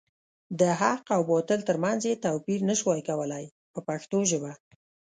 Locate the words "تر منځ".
1.69-2.01